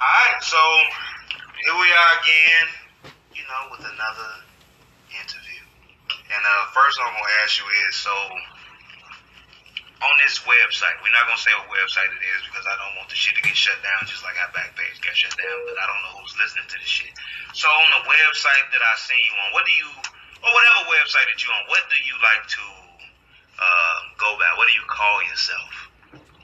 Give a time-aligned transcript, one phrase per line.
[0.00, 0.56] Alright, so
[1.60, 2.66] here we are again,
[3.36, 4.32] you know, with another
[5.12, 5.60] interview.
[6.08, 8.16] And uh, first I'm gonna ask you is so
[10.00, 13.12] on this website, we're not gonna say what website it is because I don't want
[13.12, 15.76] the shit to get shut down just like our back page got shut down, but
[15.76, 17.12] I don't know who's listening to this shit.
[17.52, 19.90] So on the website that I seen you on, what do you
[20.40, 22.64] or whatever website that you on, what do you like to
[23.60, 24.48] uh, go by?
[24.56, 25.92] What do you call yourself?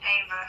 [0.05, 0.45] Ava.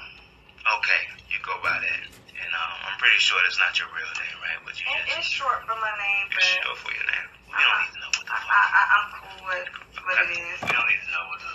[0.83, 2.26] Okay, you go by that.
[2.37, 4.59] And um, I'm pretty sure that's not your real name, right?
[4.63, 7.27] But you It, just it's short for my name, it's but short for your name.
[7.49, 8.53] We don't need to know what the I, fuck.
[8.53, 9.67] I, I, I'm cool with
[10.05, 10.57] what it is.
[10.61, 11.53] We don't need to know what the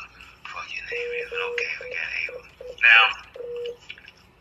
[0.51, 1.27] fuck your name is.
[1.31, 2.41] But okay, we got Ava.
[2.83, 3.03] Now,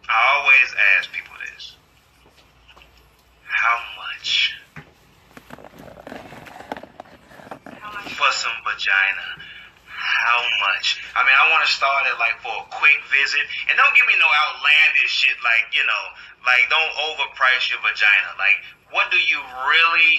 [0.09, 1.77] I always ask people this:
[3.45, 4.57] How much
[7.69, 9.27] How much for some vagina?
[9.91, 10.97] How much?
[11.13, 14.05] I mean, I want to start it like for a quick visit, and don't give
[14.09, 16.03] me no outlandish shit like you know,
[16.45, 18.33] like don't overprice your vagina.
[18.37, 18.57] Like,
[18.89, 20.13] what do you really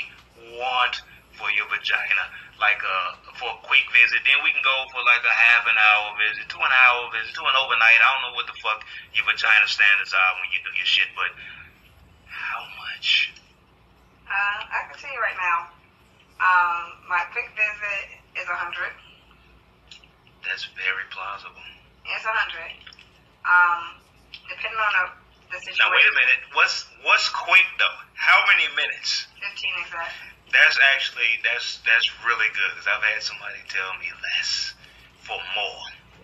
[0.58, 1.02] want
[1.38, 2.24] for your vagina?
[2.60, 5.74] Like uh, for a quick visit, then we can go for like a half an
[5.74, 7.98] hour visit, to an hour visit, to an overnight.
[7.98, 8.86] I don't know what the fuck
[9.18, 11.34] your vagina standards are when you do your shit, but
[12.30, 13.34] how much?
[14.30, 15.58] Uh, I can tell you right now.
[16.38, 18.94] Um, my quick visit is a hundred.
[20.46, 21.62] That's very plausible.
[22.06, 22.72] It's a hundred.
[23.42, 23.98] Um,
[24.50, 25.04] depending on the,
[25.52, 25.84] the situation.
[25.84, 26.40] Now wait a minute.
[26.56, 27.98] What's what's quick though?
[28.16, 29.28] How many minutes?
[29.36, 30.16] Fifteen exact.
[30.48, 34.72] That's actually that's that's really good because I've had somebody tell me less
[35.20, 35.82] for more.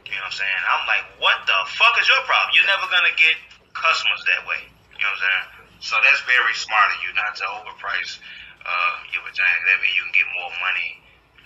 [0.08, 0.60] You know what I'm saying?
[0.64, 2.56] I'm like, what the fuck is your problem?
[2.56, 3.36] You're never gonna get
[3.76, 4.64] customers that way.
[4.96, 5.46] You know what I'm saying?
[5.84, 8.18] So that's very smart of you not to overprice
[8.64, 9.60] uh, your vagina.
[9.68, 10.98] That means you can get more money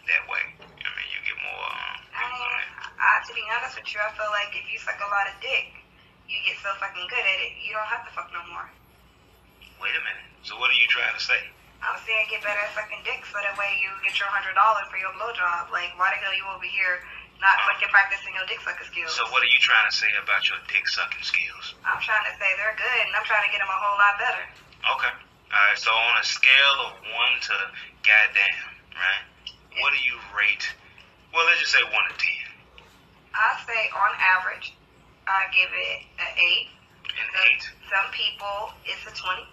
[0.08, 0.44] that way.
[0.62, 1.66] I mean, you get more.
[1.68, 2.54] Um, I mean,
[2.96, 5.36] I, to be honest with you, I feel like if you suck a lot of
[5.44, 5.81] dick,
[6.28, 8.66] you get so fucking good at it, you don't have to fuck no more.
[9.80, 10.26] wait a minute.
[10.42, 11.38] So what are you trying to say?
[11.82, 14.86] I'm saying get better at sucking dick so that way you get your hundred dollars
[14.86, 15.74] for your blowjob.
[15.74, 17.02] Like, why the hell you over here
[17.42, 17.74] not oh.
[17.74, 19.10] fucking practicing your dick sucking skills?
[19.18, 21.74] So what are you trying to say about your dick sucking skills?
[21.82, 24.14] I'm trying to say they're good, and I'm trying to get them a whole lot
[24.14, 24.44] better.
[24.94, 25.14] Okay.
[25.50, 25.78] All right.
[25.78, 27.56] So on a scale of one to
[28.06, 28.62] goddamn,
[28.94, 29.22] right?
[29.82, 30.62] What do you rate?
[31.34, 32.46] Well, let's just say one to ten.
[33.34, 34.70] I say on average,
[35.28, 36.66] I give it an eight.
[37.12, 37.62] An Some, eight.
[37.92, 38.56] some people
[38.88, 39.46] it's a twenty,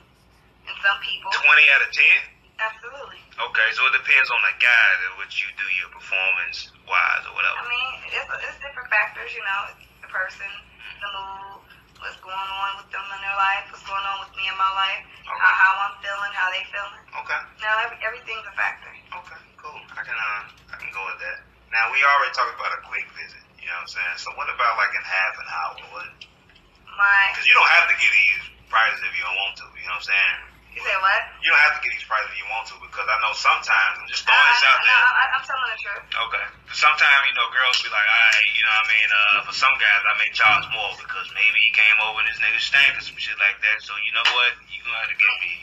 [0.65, 2.17] and some people Twenty out of ten.
[2.61, 3.19] absolutely.
[3.37, 3.67] Okay.
[3.75, 7.59] So it depends on the guy that which you do your performance wise or whatever.
[7.61, 9.61] I mean, it's, it's different factors, you know,
[10.03, 10.47] the person,
[11.03, 11.63] the mood,
[12.01, 14.71] what's going on with them in their life, what's going on with me in my
[14.75, 15.37] life, Okay.
[15.39, 17.03] how, how I'm feeling, how they feeling.
[17.23, 17.41] Okay.
[17.61, 18.89] Now, every, everything's a factor.
[19.13, 19.39] Okay.
[19.59, 19.79] Cool.
[19.93, 20.41] I can uh
[20.73, 21.43] I can go with that.
[21.71, 23.43] Now we already talked about a quick visit.
[23.69, 24.17] You know what I'm saying?
[24.17, 25.77] So what about like in half an hour?
[25.93, 26.09] What?
[26.89, 29.69] My, Because you don't have to get these prices if you don't want to.
[29.77, 30.37] You know what I'm saying?
[30.73, 31.21] you say what?
[31.45, 33.93] You don't have to get these prices if you want to because I know sometimes
[34.01, 35.01] I'm just throwing I, this out no, there.
[35.05, 36.03] I, I'm telling the truth.
[36.17, 36.45] Okay.
[36.73, 39.09] Sometimes, you know, girls be like, all right, you know what I mean?
[39.13, 42.41] Uh, for some guys, I may charge more because maybe he came over and this
[42.41, 43.85] nigga stank or some shit like that.
[43.85, 44.57] So, you know what?
[44.65, 45.61] You gonna have to give me.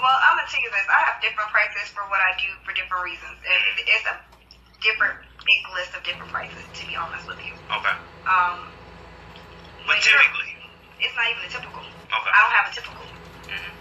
[0.00, 0.88] Well, I'm gonna tell you this.
[0.88, 3.36] I have different prices for what I do for different reasons.
[3.44, 4.16] It, it's a
[4.84, 7.52] different big list of different prices, to be honest with you.
[7.72, 7.96] Okay.
[8.28, 8.58] Um,
[9.88, 10.50] But typically.
[11.00, 11.82] it's not even a typical.
[11.84, 12.32] Okay.
[12.32, 13.06] I don't have a typical.
[13.48, 13.72] Mhm.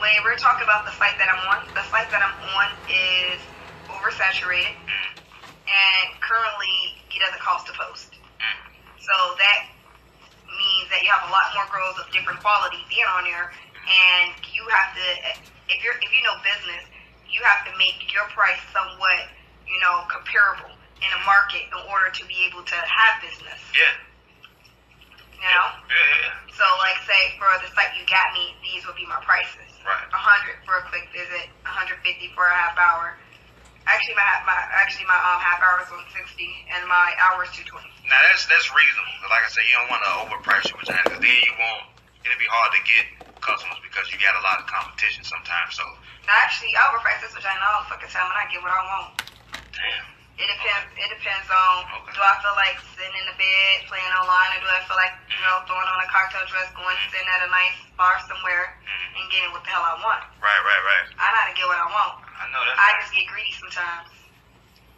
[0.00, 3.40] When we're talking about the site that I'm on, the site that I'm on is
[3.88, 5.10] oversaturated, Mhm.
[5.68, 8.14] and currently it doesn't cost to post.
[8.40, 8.56] Mhm.
[9.00, 9.58] So that
[10.48, 13.52] means that you have a lot more girls of different quality being on there,
[13.86, 15.06] and you have to,
[15.68, 16.84] if you're if you know business,
[17.28, 19.28] you have to make your price somewhat,
[19.70, 23.60] you know, comparable in a market in order to be able to have business.
[23.72, 23.94] Yeah.
[25.40, 25.66] You know.
[25.88, 26.52] Yeah, yeah, yeah.
[26.52, 29.72] So, like, say for the site you got me, these would be my prices.
[29.80, 30.04] Right.
[30.12, 33.16] A hundred for a quick visit, a hundred fifty for a half hour.
[33.88, 37.50] Actually, my my actually my um half hour is one sixty, and my hour is
[37.56, 37.88] two twenty.
[38.04, 39.16] Now, that's that's reasonable.
[39.32, 41.96] Like I said, you don't want to overprice your vagina because then you won't.
[42.20, 43.04] It'll be hard to get
[43.40, 45.80] customers because you got a lot of competition sometimes.
[45.80, 45.84] So,
[46.28, 48.82] Now, actually, I overprice this vagina all the fucking time, and I get what I
[48.84, 49.24] want.
[50.40, 50.88] It depends.
[50.96, 52.16] It depends on Okay.
[52.16, 55.12] do I feel like sitting in the bed playing online, or do I feel like
[55.28, 59.20] you know throwing on a cocktail dress, going sitting at a nice bar somewhere, Mhm.
[59.20, 60.24] and getting what the hell I want.
[60.40, 61.04] Right, right, right.
[61.20, 62.14] I know how to get what I want.
[62.40, 63.00] I know that's I right.
[63.04, 64.08] just get greedy sometimes.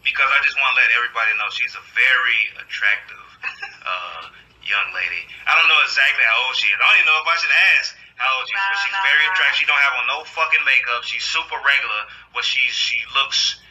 [0.03, 3.23] because I just want to let everybody know she's a very attractive
[3.87, 4.23] uh,
[4.67, 5.23] young lady.
[5.47, 6.75] I don't know exactly how old she is.
[6.75, 7.87] I don't even know if I should ask
[8.19, 9.33] how old she is, but she's nah, very nah.
[9.33, 9.59] attractive.
[9.63, 11.05] She don't have on no fucking makeup.
[11.07, 12.03] She's super regular,
[12.35, 13.62] but she she looks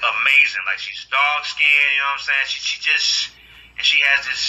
[0.00, 0.62] amazing.
[0.66, 1.70] Like she's dog skinned.
[1.96, 2.46] You know what I'm saying?
[2.48, 3.32] She she just
[3.76, 4.42] and she has this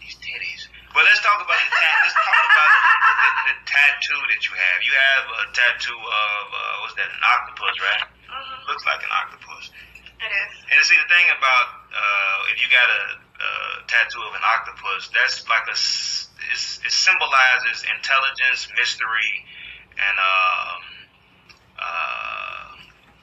[0.00, 0.62] these titties.
[0.92, 4.76] But let's talk about the ta- let's talk about the, the tattoo that you have.
[4.84, 7.08] You have a tattoo of uh, what's that?
[7.10, 8.02] An octopus, right?
[8.30, 9.64] hmm Looks like an octopus.
[10.24, 10.52] It is.
[10.72, 13.50] And see, the thing about uh, if you got a, a
[13.90, 15.76] tattoo of an octopus, that's like a
[16.52, 19.32] it's, it symbolizes intelligence, mystery,
[19.98, 20.80] and um,
[21.80, 22.66] uh,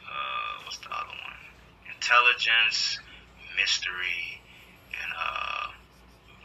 [0.10, 1.21] uh, what's the other one?
[2.02, 2.98] Intelligence,
[3.54, 4.42] mystery,
[4.90, 5.70] and uh,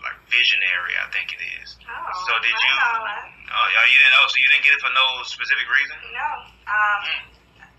[0.05, 0.93] like visionary.
[1.01, 1.81] I think it is.
[1.81, 1.97] Oh.
[2.29, 2.75] So did I you?
[2.77, 4.21] Oh, yeah, you didn't.
[4.21, 5.97] Oh, so you didn't get it for no specific reason?
[6.13, 6.29] No.
[6.69, 7.01] Um.
[7.09, 7.25] Mm.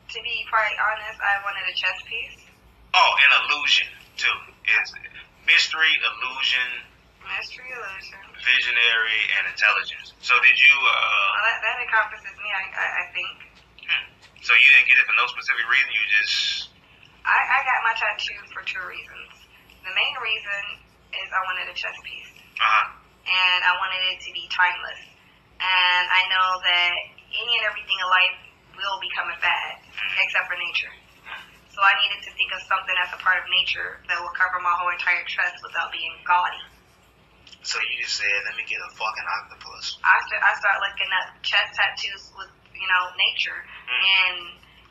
[0.09, 2.49] To be quite honest, I wanted a chess piece.
[2.97, 3.85] Oh, an illusion
[4.17, 4.37] too.
[4.65, 4.97] It's
[5.45, 6.81] mystery, illusion,
[7.29, 8.17] Mystery illusion.
[8.41, 10.17] visionary, and intelligence.
[10.25, 10.73] So did you?
[10.81, 12.49] Well, uh that, that encompasses me.
[12.49, 13.37] I, I, I think.
[13.85, 14.05] hmm.
[14.41, 15.93] So you didn't get it for no specific reason.
[15.93, 16.56] You just.
[17.27, 19.35] I, I got my tattoo for two reasons.
[19.83, 20.61] The main reason
[21.11, 22.85] is I wanted a chess piece, Uh huh.
[23.27, 25.01] and I wanted it to be timeless.
[25.59, 26.93] And I know that
[27.35, 28.37] any and everything in life
[28.79, 29.83] will become a fad,
[30.23, 30.93] except for nature.
[31.73, 34.57] So I needed to think of something that's a part of nature that will cover
[34.63, 36.63] my whole entire chest without being gaudy.
[37.61, 41.11] So you just said, "Let me get a fucking octopus." I st- I started looking
[41.21, 43.59] up chest tattoos with you know nature,
[43.91, 44.37] and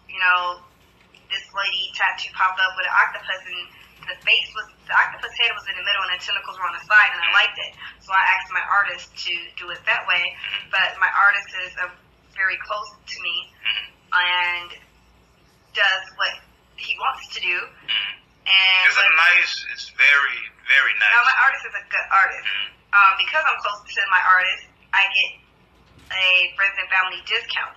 [0.06, 0.62] you know
[1.30, 3.62] this lady tattoo popped up with an octopus, and
[4.06, 6.74] the face was the octopus head was in the middle, and the tentacles were on
[6.76, 7.72] the side, and I liked it.
[8.02, 10.36] So I asked my artist to do it that way,
[10.70, 11.90] but my artist is uh,
[12.36, 13.84] very close to me Mhm.
[14.14, 14.68] and
[15.74, 16.32] does what
[16.76, 17.56] he wants to do,
[18.46, 19.66] and It's a nice.
[19.72, 20.38] It's very,
[20.68, 21.10] very nice.
[21.12, 22.46] now my artist is a good artist.
[22.92, 25.30] Um, because I'm close to my artist, I get
[26.16, 27.76] a friends and family discount.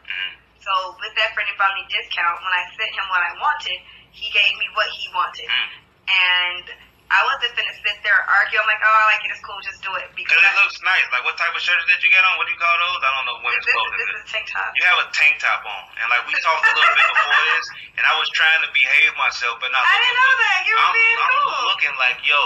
[0.69, 3.81] So with that friend and family discount, when I sent him what I wanted,
[4.13, 5.49] he gave me what he wanted.
[5.49, 5.69] Mhm.
[6.13, 6.65] And
[7.09, 8.61] I wasn't gonna sit there and argue.
[8.61, 9.33] I'm like, oh, I like it.
[9.33, 9.57] It's cool.
[9.65, 11.09] Just do it because it I, looks nice.
[11.09, 12.37] Like what type of shirts that you got on?
[12.37, 13.01] What do you call those?
[13.01, 13.97] I don't know women's this, clothing.
[13.97, 14.69] this is tank top.
[14.77, 17.65] You have a tank top on, and like we talked a little bit before this,
[17.97, 19.81] and I was trying to behave myself, but not.
[19.81, 20.45] I didn't know good.
[20.45, 20.59] that.
[20.69, 21.65] You were I'm, being I'm cool.
[21.65, 22.41] looking like, yo,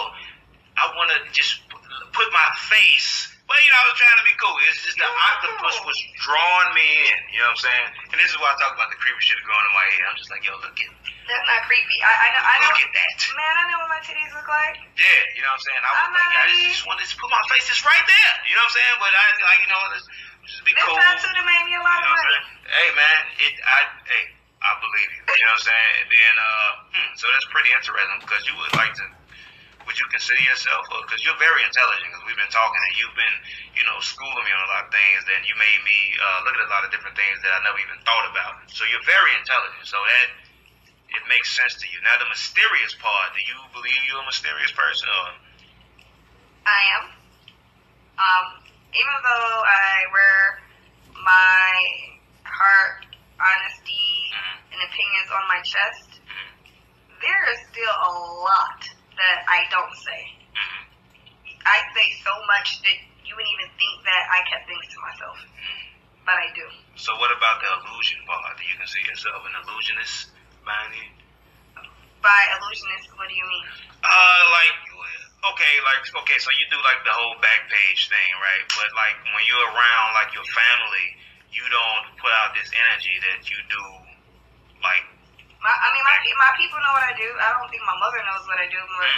[0.80, 1.60] I want to just
[2.16, 3.33] put my face.
[3.48, 4.56] But you know, I was trying to be cool.
[4.72, 7.20] It's just the were octopus was drawing me in.
[7.36, 7.88] You know what I'm saying?
[8.16, 10.04] And this is why I talk about the creepy shit going in my head.
[10.08, 10.90] I'm just like, yo, look at,
[11.28, 11.98] That's not creepy.
[12.02, 12.44] I, I know.
[12.44, 12.72] I know.
[12.72, 13.12] look at that.
[13.36, 14.80] Man, I know what my titties look like.
[14.96, 15.82] Yeah, you know what I'm saying?
[15.84, 18.34] I was I'm like, I just wanted to put my face just right there.
[18.48, 18.96] You know what I'm saying?
[19.04, 20.06] But I like, you know, let's
[20.48, 20.96] just be This cool.
[20.96, 22.42] tattoo made me a lot You of know I'm money.
[22.74, 24.24] Hey man, it I hey,
[24.64, 25.22] I believe you.
[25.36, 25.94] You know what I'm saying?
[26.00, 29.06] And then uh hmm, so that's pretty interesting because you would like to
[29.86, 33.38] would you consider yourself because you're very intelligent because we've been talking and you've been
[33.76, 36.56] you know schooling me on a lot of things then you made me uh look
[36.56, 38.64] at a lot of different things that I never even thought about.
[38.72, 40.28] So you're very intelligent so that
[41.14, 42.00] it makes sense to you.
[42.02, 45.28] Now the mysterious part do you believe you're a mysterious person or?
[46.64, 47.04] I am.
[48.14, 48.46] Um,
[48.96, 50.40] even though I wear
[51.24, 51.72] my
[52.46, 53.04] heart,
[53.42, 54.32] honesty,
[54.72, 56.22] and opinions on my chest,
[57.22, 58.12] there is still a
[58.44, 58.82] lot
[59.18, 60.22] that I don't say.
[60.56, 60.84] Mhm.
[61.66, 65.38] I say so much that you wouldn't even think that I kept things to myself.
[66.26, 66.64] But I do.
[66.96, 70.32] so what about the illusion part do you consider yourself an illusionist
[70.64, 71.12] any
[72.24, 73.68] By illusionist, what do you mean?
[74.00, 74.78] Uh, like,
[75.52, 78.64] okay, like, okay, so you do like the whole back page thing, right?
[78.80, 81.08] But like, when you're around like your family,
[81.52, 83.84] you don't put out this energy that you do,
[84.80, 85.04] like,
[85.64, 87.30] My, I mean, my my people know what I do.
[87.40, 89.12] I don't think my mother knows what I do, but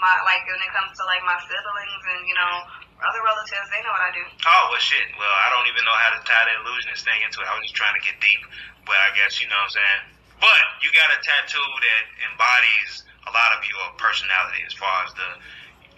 [0.00, 2.64] my like when it comes to like my siblings and you know
[3.04, 4.24] other relatives, they know what I do.
[4.24, 5.04] oh, well, shit.
[5.16, 7.48] Well, I don't even know how to tie the illusionist thing into it.
[7.48, 8.40] I was just trying to get deep,
[8.88, 10.02] but I guess you know what I'm saying.
[10.40, 12.02] But you got a tattoo that
[12.32, 15.30] embodies a lot of your personality as far as the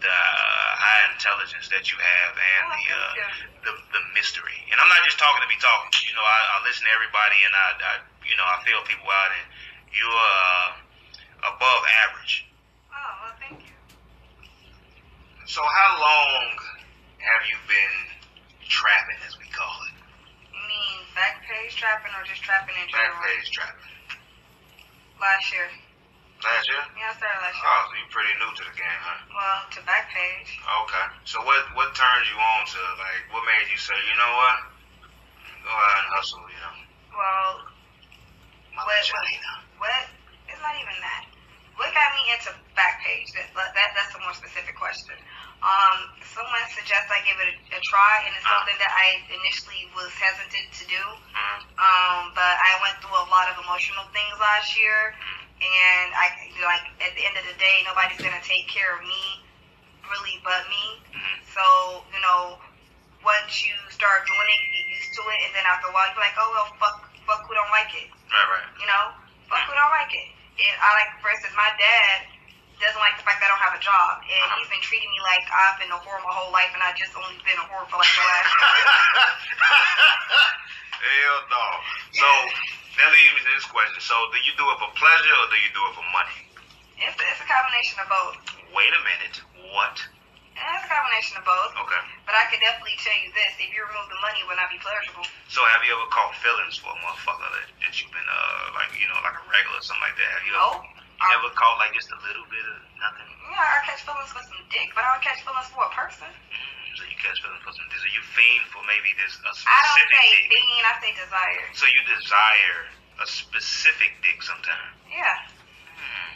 [0.03, 3.13] the uh, high intelligence that you have and Oh, the uh,
[3.71, 4.59] the the mystery.
[4.75, 5.95] And I'm not just talking to be talking.
[6.11, 7.93] You know, I, I listen to everybody, and I, I
[8.27, 9.47] you know I feel people out, and
[9.97, 10.69] you're uh,
[11.53, 12.47] above average.
[12.91, 13.77] Oh well, thank you.
[15.47, 16.49] So how long
[17.21, 17.97] have you been
[18.69, 19.95] trapping, as we call it?
[20.55, 23.21] You mean back page trapping or just trapping in Back general?
[23.27, 23.91] page trapping.
[25.21, 25.69] Last year.
[26.43, 26.83] Last year?
[26.99, 27.71] Yeah, I started last year.
[27.71, 29.19] Oh, so you're pretty new to the game, huh?
[29.31, 30.51] Well, to back page.
[30.83, 31.07] Okay.
[31.23, 34.57] So what what turned you on to like what made you say, you know what?
[35.63, 36.75] Go out and hustle, you know.
[37.15, 37.51] Well,
[38.75, 39.53] My what, vagina.
[39.83, 40.07] What?
[40.47, 41.27] It's not even that.
[41.75, 43.35] What got me into back page?
[43.35, 45.17] That, that that's a more specific question.
[45.63, 49.91] Um, someone suggests I give it a, a try, and it's something that I initially
[49.95, 51.03] was hesitant to do.
[51.03, 51.59] Mhm.
[51.79, 55.15] Um, but I went through a lot of emotional things last year,
[55.63, 56.31] and I
[56.63, 59.43] like at the end of the day, nobody's gonna take care of me,
[60.07, 60.85] really, but me.
[61.15, 61.37] Mhm.
[61.51, 61.65] So
[62.15, 62.59] you know,
[63.25, 66.11] once you start doing it, you get used to it, and then after a while,
[66.11, 68.11] you're like, oh well, fuck, fuck who don't like it.
[68.31, 68.69] Right, right.
[68.83, 69.05] You know,
[69.53, 70.33] fuck who don't like it.
[70.57, 72.25] And I like, for instance, my dad
[72.81, 75.21] doesn't like the fact that I don't have a job, and he's been treating me
[75.23, 77.87] like I've been a whore my whole life, and I just only been a whore
[77.87, 78.51] for like the last.
[81.03, 81.65] Hell no.
[82.17, 82.27] So
[82.99, 84.01] that leads me to this question.
[84.03, 86.39] So do you do it for pleasure or do you do it for money?
[87.03, 88.39] it's, a, it's a combination of both.
[88.71, 89.37] Wait a minute.
[89.75, 89.99] What?
[89.99, 91.73] It's a combination of both.
[91.87, 92.03] Okay.
[92.23, 94.71] But I can definitely tell you this: if you remove the money, it would not
[94.71, 95.27] be pleasurable.
[95.51, 98.95] So have you ever caught feelings for a motherfucker that, that you've been uh like
[98.97, 100.31] you know like a regular or something like that?
[100.39, 100.79] Have you No.
[100.79, 103.27] ever, you never caught like just a little bit of nothing?
[103.53, 106.31] Yeah, I catch feelings for some dick, but I don't catch feelings for a person.
[106.31, 107.85] Mm, so you catch feelings for some.
[107.91, 110.51] So you fiend for maybe this a I don't say dick.
[110.57, 111.65] fiend, I say desire.
[111.75, 112.81] So you desire
[113.21, 114.95] a specific dick sometimes.
[115.11, 115.37] Yeah.
[115.99, 116.33] Hmm.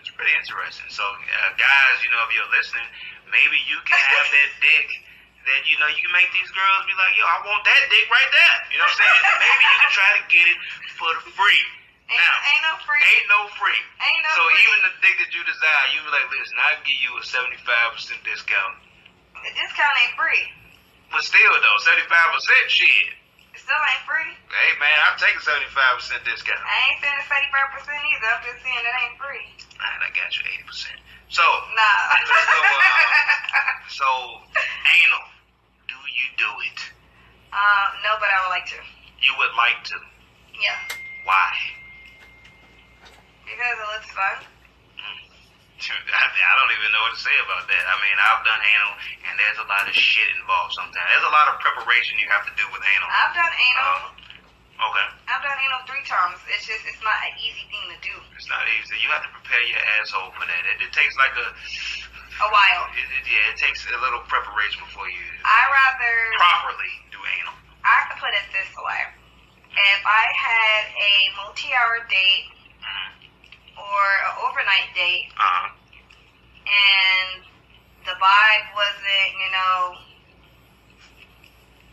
[0.00, 0.90] It's pretty interesting.
[0.90, 2.84] So, uh, guys, you know, if you're listening,
[3.32, 4.88] maybe you can have that dick
[5.48, 8.06] that, you know, you can make these girls be like, yo, I want that dick
[8.12, 8.56] right there.
[8.70, 9.42] You know what I'm saying?
[9.42, 10.58] Maybe you can try to get it
[10.94, 11.62] for free.
[12.06, 13.02] Ain't, Now, ain't no free.
[13.02, 13.80] ain't no free.
[13.98, 14.62] Ain't no So free.
[14.62, 18.22] even the dick that you desire, you be like, listen, I'll give you a 75%
[18.22, 18.74] discount.
[19.42, 20.44] The discount ain't free.
[21.10, 21.98] But still, though, 75%
[22.70, 23.10] shit.
[23.62, 24.34] It still ain't free.
[24.50, 25.62] Hey, man, I'm taking 75%
[26.26, 26.58] discount.
[26.66, 28.26] I ain't saying it's 35% either.
[28.34, 29.46] I'm just saying it ain't free.
[29.78, 30.98] All right, I got you 80%.
[31.30, 32.02] So, Nah.
[32.26, 34.08] Let's uh, so,
[34.58, 35.24] anal,
[35.86, 36.78] do you do it?
[37.54, 38.82] um, no, but I would like to.
[39.22, 39.96] You would like to.
[40.58, 40.98] Yeah.
[41.22, 41.54] Why?
[43.46, 44.42] Because it looks fun.
[46.20, 47.84] I, I don't even know what to say about that.
[47.86, 48.94] I mean, I've done anal,
[49.26, 51.06] and there's a lot of shit involved sometimes.
[51.10, 53.08] There's a lot of preparation you have to do with anal.
[53.10, 54.14] I've done anal.
[54.78, 55.06] Uh, okay.
[55.26, 56.38] I've done anal three times.
[56.54, 58.14] It's just, it's not an easy thing to do.
[58.38, 58.94] It's not easy.
[59.02, 60.62] You have to prepare your asshole for that.
[60.76, 62.84] It, it takes like a, A while.
[62.94, 67.54] it, it, yeah, it takes a little preparation before you I rather, properly do anal.
[67.82, 69.02] I could put it this way.
[69.72, 71.12] If I had a
[71.42, 72.46] multi-hour date
[73.82, 75.66] or an overnight date, Uh-huh.
[76.66, 77.42] and
[78.06, 79.78] the vibe wasn't, you know,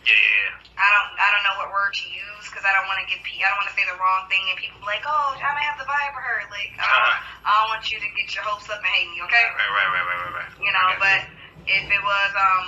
[0.05, 0.57] Yeah.
[0.79, 3.19] I don't, I don't know what word to use because I don't want to get,
[3.21, 5.51] pe- I don't want to say the wrong thing and people be like, oh, I
[5.53, 6.39] might have the vibe for her.
[6.49, 9.19] Like, I don't, I don't want you to get your hopes up and hate me,
[9.27, 9.43] okay?
[9.43, 10.51] Right, right, right, right, right, right.
[10.63, 11.19] You know, but
[11.67, 12.65] if it was, um,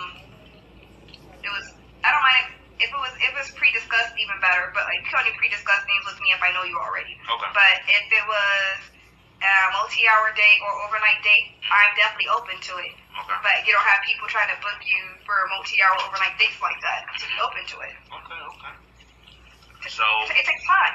[1.41, 1.65] it was,
[2.03, 2.47] I don't mind it.
[2.83, 4.69] If it was, if it was pre-discussed, even better.
[4.75, 7.15] But like, you can only pre-discuss things with me if I know you already.
[7.29, 7.49] Okay.
[7.55, 8.75] But if it was
[9.41, 12.93] a multi-hour date or overnight date, I'm definitely open to it.
[12.93, 13.37] Okay.
[13.41, 17.09] But you don't have people trying to book you for multi-hour overnight dates like that.
[17.19, 17.93] To be open to it.
[18.07, 18.73] Okay, okay.
[19.89, 20.93] So, It, it takes time.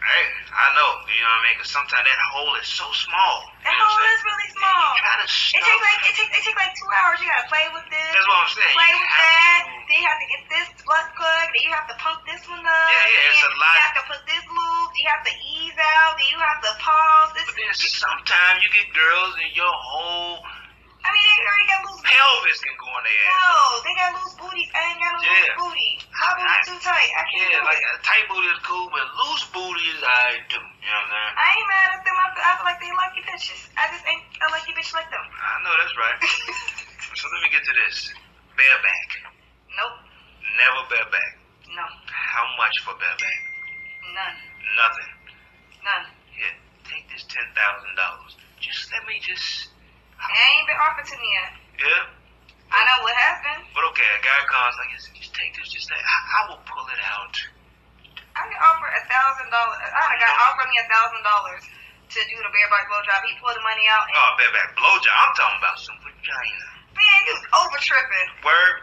[0.00, 1.54] hey, I know, you know what I mean?
[1.60, 3.36] Because sometimes that hole is so small.
[3.68, 4.86] That hole is really small.
[4.96, 7.20] You gotta It takes like it takes it takes like two hours.
[7.20, 8.10] You gotta play with this.
[8.16, 8.74] That's what I'm saying.
[8.80, 9.60] Play You with that.
[9.66, 11.44] to- Then you have to get this butt plug.
[11.52, 12.88] Then you have to pump this one up.
[12.88, 13.74] Yeah, yeah, it's a lot.
[13.76, 14.44] You have to put this
[14.96, 15.04] lube.
[15.04, 16.16] You have to ease out.
[16.16, 17.28] Then you have to pause.
[17.36, 20.40] But then sometimes you get girls and your whole
[21.06, 22.02] I mean, they already got loose.
[22.02, 23.30] pelvis can go in their ass.
[23.30, 23.54] No,
[23.86, 24.70] they got loose booties.
[24.74, 25.38] I ain't got no Yeah.
[25.38, 25.90] loose booty.
[26.18, 27.10] My booty's too tight.
[27.14, 27.94] I can't Yeah, do like it.
[27.94, 30.58] a tight booty is cool, but loose booty is I do.
[30.58, 31.34] You know what I'm saying?
[31.38, 32.16] I ain't mad at them.
[32.18, 33.60] I feel, I feel like they lucky bitches.
[33.78, 35.22] I just ain't a lucky bitch like them.
[35.30, 36.18] I know that's right.
[37.22, 38.10] so let me get to this.
[38.58, 39.08] Bareback.
[39.78, 39.94] nope.
[40.58, 41.30] Never bareback.
[41.70, 41.86] No.
[42.10, 43.38] How much for bareback?
[44.14, 44.36] None.
[44.76, 45.10] Nothing.
[45.82, 46.06] None.
[46.34, 46.54] Here,
[46.86, 48.36] take this ten thousand dollars.
[48.60, 49.70] Just let me just.
[50.16, 51.50] It ain't been offered to me yet.
[51.80, 52.04] Yeah.
[52.72, 53.62] I know what has been.
[53.76, 56.00] But okay, a guy comes like, just, just take this, just that.
[56.02, 57.36] I, I will pull it out.
[58.34, 59.78] I can offer a thousand dollars.
[59.86, 63.22] I had a guy offer me a thousand dollars to do the bareback blowjob.
[63.28, 65.14] He pulled the money out and Oh, bareback blowjob.
[65.14, 66.66] I'm talking about some vagina.
[66.96, 68.28] man, you over tripping.
[68.42, 68.74] Word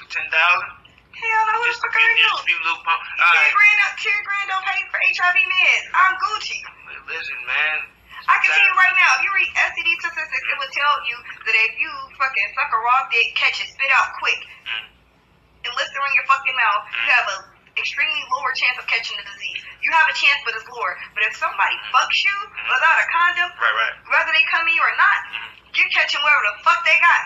[0.00, 0.70] for ten thousand.
[1.16, 2.28] Hell no, who the fuck are you?
[2.28, 3.00] just little pump.
[3.16, 3.52] Right.
[3.56, 5.84] grand, ten grand don't pay for HIV meds.
[5.96, 6.60] I'm Gucci.
[7.08, 7.78] Listen, man.
[8.26, 11.16] I can tell you right now, if you read STD statistics, it will tell you
[11.46, 14.86] that if you fucking suck a raw dick, catch it, spit out quick, Mm.
[15.62, 17.14] and listen in your fucking mouth, you mm.
[17.14, 17.36] have a
[17.78, 19.62] extremely lower chance of catching the disease.
[19.84, 20.98] You have a chance, but it's lower.
[21.14, 21.92] But if somebody mm.
[21.94, 22.66] fucks you mm.
[22.66, 23.94] without a condom, Right, right.
[24.10, 25.18] whether they come in you or not,
[25.76, 27.22] you're catching whatever the fuck they got.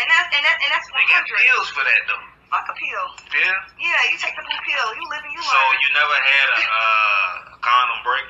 [0.00, 0.98] And that's and that and that's 100.
[0.98, 1.46] They got 100.
[1.46, 2.24] pills for that though.
[2.52, 3.06] Fuck a pill.
[3.32, 3.56] Yeah.
[3.80, 4.86] Yeah, you take the blue pill.
[4.92, 5.72] You live and you So learn.
[5.72, 8.28] So you never had a, uh, a condom break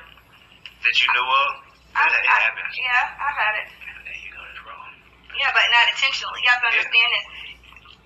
[0.87, 1.49] that you knew of?
[1.91, 2.37] I, That I,
[2.79, 3.67] yeah, I've had it.
[3.67, 4.39] There you go.
[4.39, 4.87] That's wrong.
[5.35, 6.39] Yeah, but not intentionally.
[6.39, 6.79] You have to Yeah.
[6.87, 7.25] understand this.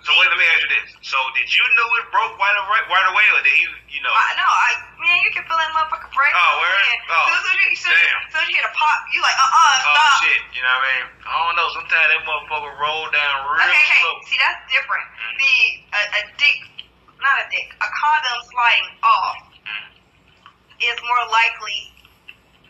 [0.08, 0.88] So wait, let me ask you this.
[1.04, 4.16] So did you know it broke right away, right away or did he, you know?
[4.16, 4.70] I, no, I
[5.04, 6.32] man, you can feel that motherfucker break.
[6.32, 6.72] Oh, where?
[7.12, 8.20] Oh, so, so, you, damn.
[8.32, 10.24] so you hear a pop, you like, uh uh, Oh stop.
[10.24, 11.06] shit, you know what I mean?
[11.28, 11.68] I don't know.
[11.76, 14.00] Sometimes that motherfucker roll down real Okay, okay.
[14.00, 14.16] slow.
[14.32, 15.08] See, that's different.
[15.12, 15.36] Mhm.
[15.44, 15.54] The
[15.92, 16.60] a, a dick,
[17.20, 19.92] not a dick, a condom sliding off Mm.
[20.88, 21.92] is more likely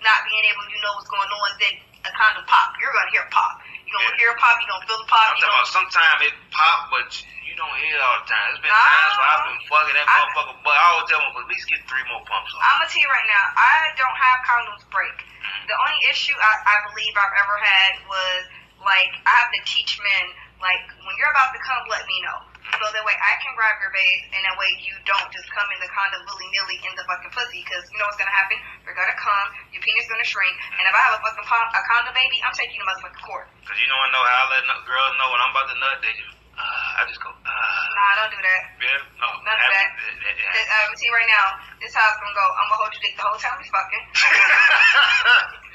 [0.02, 2.74] not being able to know what's going on than a condom pop.
[2.82, 3.62] You're gonna hear pop.
[3.88, 4.20] You're gonna Yeah.
[4.20, 4.60] hear a pop.
[4.60, 5.32] You're gonna feel the pop.
[5.32, 7.10] I'm talking about sometimes it pop, but
[7.48, 8.46] you don't hear it all the time.
[8.52, 11.32] There's been times where I've been fucking that I- motherfucker, but I always tell him
[11.40, 12.60] at least get three more pumps on.
[12.62, 15.16] I'm gonna tell you right now, I don't have condoms break.
[15.24, 15.66] Mm-hmm.
[15.72, 18.40] The only issue I, I believe I've ever had was
[18.84, 20.26] like I have to teach men
[20.60, 22.40] like when you're about to come, let me know.
[22.76, 25.68] So that way I can grab your base and that way you don't just come
[25.72, 28.60] in the condom willy nilly in the fucking pussy because you know what's gonna happen?
[28.84, 31.82] You're gonna come, your penis gonna shrink, and if I have a fucking pom- a
[31.88, 33.48] condom baby, I'm taking you to motherfucking court.
[33.66, 35.78] Cause you know I know how I let no- girls know when I'm about to
[35.80, 35.98] nut.
[36.04, 38.62] They just, uh, I just go, uh, Nah, don't do that.
[38.84, 39.88] yeah, no, None of that.
[39.98, 41.46] Uh, I'm gonna see right now.
[41.82, 42.46] This how it's gonna go.
[42.46, 44.04] I'm gonna hold your dick the whole time we fucking.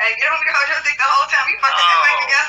[0.00, 1.78] Hey, get over to hold your dick the whole time we fucking.
[1.78, 2.01] Oh,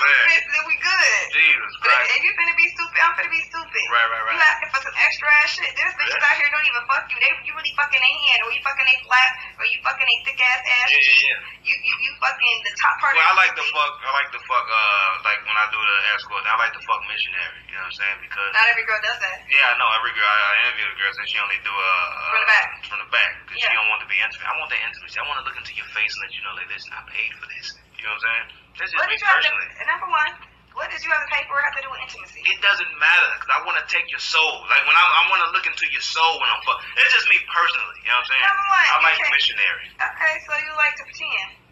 [0.04, 0.42] man.
[0.44, 1.24] and we good.
[1.34, 2.12] Jesus But if, Christ.
[2.16, 3.86] if you finna be stupid, I'm finna be stupid.
[3.90, 4.36] Right, right, right.
[4.36, 5.72] You asking for some extra ass shit.
[5.80, 6.28] There's bitches Yeah.
[6.28, 7.18] out here don't even fuck you.
[7.24, 10.22] They you really fucking their hand, or you fucking their flap, or you fucking their
[10.28, 11.40] thick ass ass Yeah, yeah, yeah.
[11.64, 13.94] You you you fucking the top part Well, of I like to fuck.
[14.04, 14.66] I like to fuck.
[14.68, 17.60] Uh, like when I do the escort, I like to fuck missionary.
[17.72, 18.18] You know what I'm saying?
[18.24, 19.38] Because Not every girl does that.
[19.50, 20.28] yeah, I know every girl.
[20.28, 22.68] I, I interview the girl says she only do uh, uh From the back.
[22.92, 24.46] From the back, because she don't want to be intimate.
[24.48, 25.16] I want that intimacy.
[25.18, 27.32] I want to look into your face and let you know, like, listen, I paid
[27.40, 27.68] for this.
[28.04, 28.48] You know what I'm saying?
[28.76, 29.68] That's just What me did you have personally.
[29.80, 29.84] to?
[29.88, 30.32] Number one,
[30.76, 31.56] what did you have to pay for?
[31.56, 32.44] Have to do with intimacy?
[32.44, 34.60] It doesn't matter because I want to take your soul.
[34.68, 36.84] Like when I'm, I want to look into your soul when I'm fuck.
[37.00, 37.96] It's just me personally.
[38.04, 38.44] You know what I'm saying?
[38.44, 39.32] Number one, I like okay.
[39.32, 39.88] missionary.
[39.96, 41.64] Okay, so you like to pretend.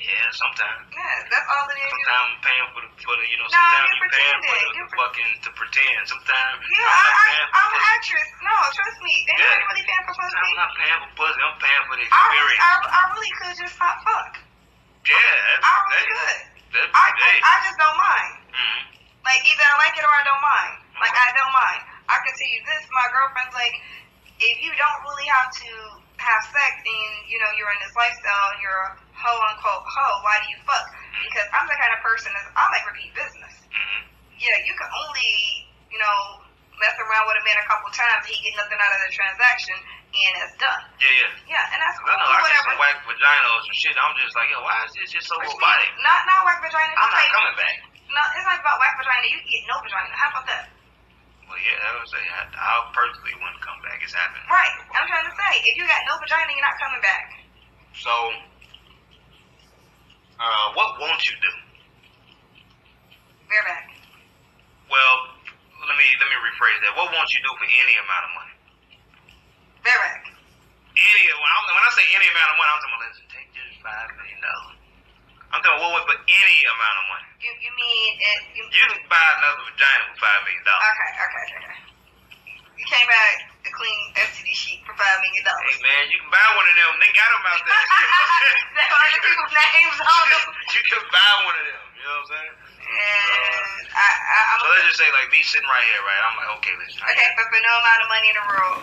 [0.00, 0.80] Yeah, sometimes.
[0.92, 1.88] Yeah, that's all it is.
[1.92, 4.56] Sometimes I'm paying for the, for the you know, No, sometimes you're you paying for
[4.56, 6.00] the, You're fucking to pretend.
[6.08, 8.28] Sometimes Yeah, I'm not I, I, paying for I'm an actress.
[8.40, 9.14] No, trust me.
[9.28, 9.52] They Yeah.
[9.56, 10.36] ain't really paying for pussy.
[10.40, 11.40] I'm not paying for pussy.
[11.44, 12.64] I'm paying for the I experience.
[12.64, 14.32] I, I really could just not fuck.
[15.06, 16.38] Yeah, that's, I really that, could.
[16.76, 17.36] That, I, hey.
[17.42, 18.32] I just don't mind.
[18.52, 18.78] Mhm.
[19.26, 20.74] Like either I like it or I don't mind.
[21.02, 21.80] Like I don't mind.
[22.06, 23.74] I can tell you this, my girlfriend's like,
[24.38, 25.70] if you don't really have to
[26.22, 30.16] have sex and you know you're in this lifestyle and you're a hoe unquote hoe,
[30.22, 30.86] why do you fuck?
[31.22, 33.54] Because I'm the kind of person that I like repeat business.
[33.70, 34.00] Mhm.
[34.38, 35.32] Yeah, you can only
[35.90, 36.44] you know
[36.80, 39.76] mess around with a man a couple times, he get nothing out of the transaction,
[40.24, 40.82] and it's done.
[40.98, 41.30] Yeah, yeah.
[41.58, 42.08] Yeah, and that's cool.
[42.08, 42.28] I know.
[42.32, 42.72] I whatever.
[42.72, 43.94] some whack vaginas and shit.
[43.96, 45.90] I'm just like, yo, why is this just so robotic?
[46.00, 46.92] Not not whack vagina.
[46.96, 47.76] I'm not like- coming back.
[48.06, 49.26] No, it's not about whack vagina.
[49.28, 50.08] You get no vagina.
[50.16, 50.64] How about that?
[51.46, 54.02] Well, yeah, I would say I, I personally wouldn't come back.
[54.02, 54.42] It's happening.
[54.50, 54.72] Right.
[54.98, 57.26] I'm trying to say, if you got no vagina, you're not coming back.
[57.94, 58.12] So,
[60.42, 61.52] uh, what won't you do?
[63.46, 63.94] Bareback.
[64.90, 65.14] Well,
[65.86, 66.92] let me let me rephrase that.
[66.98, 68.45] What won't you do for any amount of money?
[69.86, 70.26] Bareback.
[70.96, 74.08] Any when, I say any amount of money, I'm talking about listen, take this five
[74.18, 74.76] million dollars.
[75.54, 77.28] I'm talking what would for any amount of money.
[77.38, 78.40] You you mean it?
[78.58, 80.88] You, You can buy another vagina for five million dollars.
[80.90, 81.78] okay, okay, okay.
[82.76, 85.78] You came back a clean STD sheet for five million Hey dollars.
[85.84, 86.92] man, you can buy one of them.
[86.98, 87.76] They got them out there.
[88.74, 90.44] That's all the people's names on them.
[90.74, 91.82] you can buy one of them.
[91.94, 92.54] You know what I'm saying?
[92.86, 96.22] And I, I, I'm So let's just say like me sitting right here, right?
[96.24, 97.00] I'm like, okay, listen.
[97.04, 98.80] Okay, but for no amount of money in the world,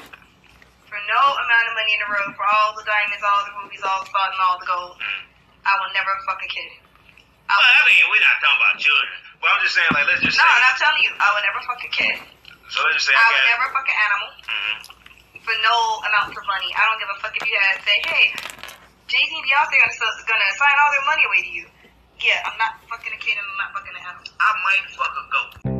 [1.09, 4.01] no amount of money in the world, for all the diamonds, all the rubies, all
[4.03, 5.21] the and all the gold, Mm.
[5.63, 6.69] I will never fuck a kid.
[7.47, 10.23] I Well, I mean, we're not talking about children, but I'm just saying, like, let's
[10.23, 10.55] just no, say.
[10.59, 12.15] and I'm telling you, I will never fuck a kid.
[12.71, 14.29] So let's just say I I would never fuck an animal.
[14.47, 14.75] Mhm.
[15.43, 15.75] for no
[16.07, 16.71] amounts of money.
[16.71, 18.31] I don't give a fuck if you had say, hey,
[19.11, 21.65] Jay Z and Beyonce are gonna, gonna assign all their money away to you.
[22.23, 24.23] Yeah, I'm not fucking a kid and I'm not fucking an animal.
[24.39, 25.72] I might fuck a goat.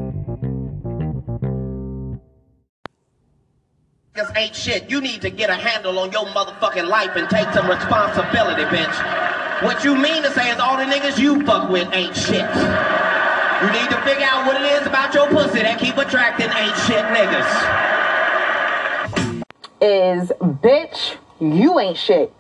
[4.15, 4.89] Niggas ain't shit.
[4.91, 9.63] You need to get a handle on your motherfucking life and take some responsibility, bitch.
[9.63, 12.45] What you mean to say is all the niggas you fuck with ain't shit.
[12.45, 16.77] You need to figure out what it is about your pussy that keep attracting ain't
[16.85, 17.49] shit niggas.
[19.81, 22.31] is bitch, you ain't shit.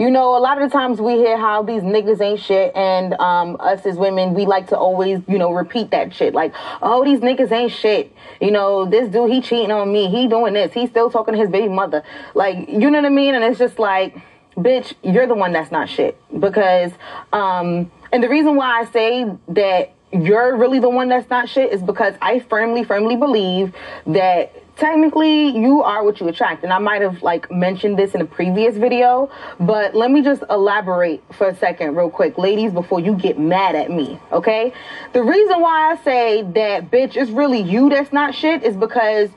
[0.00, 3.12] You know, a lot of the times we hear how these niggas ain't shit, and
[3.20, 6.32] um, us as women, we like to always, you know, repeat that shit.
[6.32, 8.10] Like, oh, these niggas ain't shit.
[8.40, 10.08] You know, this dude, he cheating on me.
[10.08, 10.72] He doing this.
[10.72, 12.02] He's still talking to his baby mother.
[12.32, 13.34] Like, you know what I mean?
[13.34, 14.16] And it's just like,
[14.56, 16.18] bitch, you're the one that's not shit.
[16.40, 16.92] Because,
[17.34, 21.74] um, and the reason why I say that you're really the one that's not shit
[21.74, 23.74] is because I firmly, firmly believe
[24.06, 26.64] that technically you are what you attract.
[26.64, 30.42] And I might have like mentioned this in a previous video, but let me just
[30.50, 34.18] elaborate for a second real quick, ladies, before you get mad at me.
[34.32, 34.72] Okay.
[35.12, 39.30] The reason why I say that bitch is really you that's not shit is because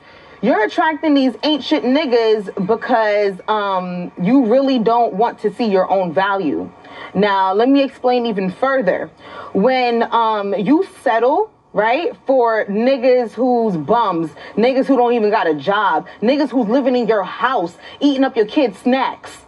[0.44, 5.90] You're attracting these ain't shit niggas because um, you really don't want to see your
[5.90, 6.70] own value.
[7.14, 9.10] Now, let me explain even further.
[9.54, 12.16] When um, you settle right?
[12.24, 17.06] For niggas who's bums, niggas who don't even got a job, niggas who's living in
[17.06, 19.44] your house, eating up your kids' snacks.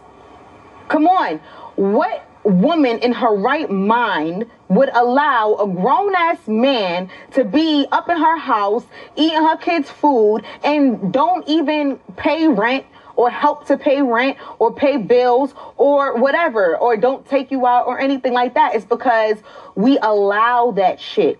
[0.89, 1.39] Come on.
[1.77, 8.09] What woman in her right mind would allow a grown ass man to be up
[8.09, 8.85] in her house
[9.15, 12.85] eating her kids' food and don't even pay rent
[13.15, 17.87] or help to pay rent or pay bills or whatever or don't take you out
[17.87, 18.75] or anything like that?
[18.75, 19.37] It's because
[19.75, 21.39] we allow that shit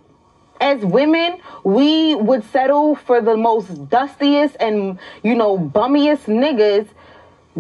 [0.59, 6.87] as women, we would settle for the most dustiest and, you know, bummiest niggas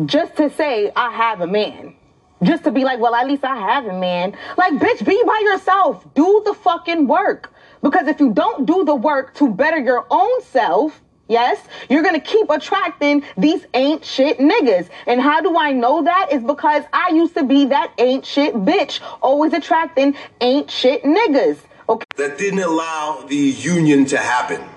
[0.05, 1.95] just to say, I have a man.
[2.43, 4.37] Just to be like, well, at least I have a man.
[4.57, 6.05] Like, bitch, be by yourself.
[6.13, 7.51] Do the fucking work.
[7.81, 12.19] Because if you don't do the work to better your own self, yes, you're gonna
[12.19, 14.89] keep attracting these ain't shit niggas.
[15.07, 16.31] And how do I know that?
[16.31, 21.57] Is because I used to be that ain't shit bitch, always attracting ain't shit niggas.
[21.89, 22.05] Okay.
[22.17, 24.67] That didn't allow the union to happen.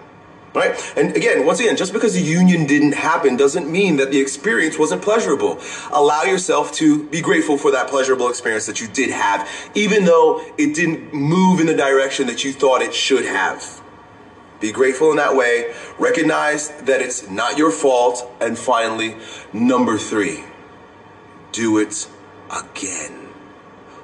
[0.53, 0.75] Right?
[0.96, 4.79] And again, once again, just because the union didn't happen doesn't mean that the experience
[4.79, 5.61] wasn't pleasurable.
[5.92, 10.44] Allow yourself to be grateful for that pleasurable experience that you did have, even though
[10.59, 13.81] it didn't move in the direction that you thought it should have.
[14.61, 15.73] Be grateful in that way.
[15.99, 18.29] Recognize that it's not your fault.
[18.40, 19.16] And finally,
[19.53, 20.44] number three,
[21.53, 22.09] do it
[22.51, 23.29] again.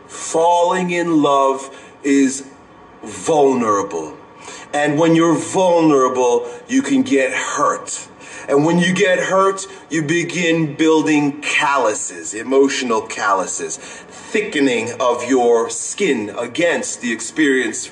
[0.06, 2.48] Falling in love is
[3.06, 4.16] vulnerable.
[4.72, 8.08] And when you're vulnerable, you can get hurt.
[8.48, 16.30] And when you get hurt, you begin building calluses, emotional calluses, thickening of your skin
[16.30, 17.90] against the experience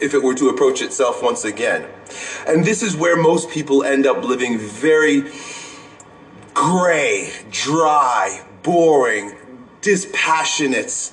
[0.00, 1.86] if it were to approach itself once again.
[2.46, 5.30] And this is where most people end up living very
[6.54, 9.32] gray, dry, boring,
[9.80, 11.12] dispassionate,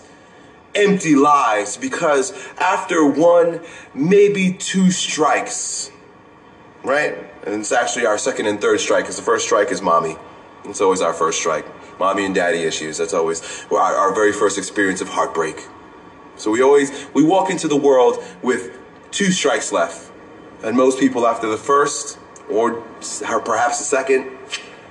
[0.77, 3.61] empty lives because after one,
[3.93, 5.91] maybe two strikes,
[6.83, 7.17] right?
[7.45, 10.15] And it's actually our second and third strike because the first strike is mommy.
[10.65, 11.65] It's always our first strike.
[11.99, 12.97] Mommy and daddy issues.
[12.97, 15.65] That's always our, our very first experience of heartbreak.
[16.35, 18.77] So we always, we walk into the world with
[19.11, 20.11] two strikes left.
[20.63, 22.81] And most people after the first or
[23.45, 24.37] perhaps the second,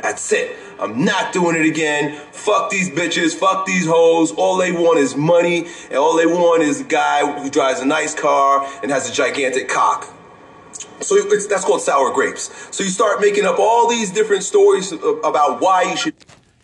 [0.01, 0.57] that's it.
[0.79, 2.17] I'm not doing it again.
[2.33, 3.35] Fuck these bitches.
[3.35, 4.33] Fuck these hoes.
[4.33, 7.87] All they want is money, and all they want is a guy who drives a
[7.87, 10.13] nice car and has a gigantic cock.
[11.01, 12.75] So that's called sour grapes.
[12.75, 16.15] So you start making up all these different stories about why you should.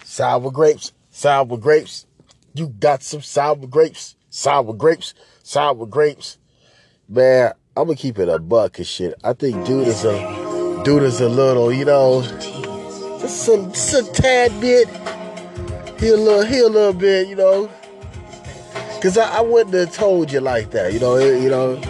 [0.04, 2.06] Sour grapes, sour grapes.
[2.54, 6.38] You got some sour grapes, sour grapes, sour grapes.
[7.08, 9.14] Man, I'm gonna keep it a buck and shit.
[9.24, 12.22] I think dude is a dude is a little, you know,
[13.22, 14.88] just a tad bit.
[16.00, 17.70] He a little, he a little bit, you know.
[19.00, 21.16] Cause I, I wouldn't have told you like that, you know.
[21.18, 21.80] You know,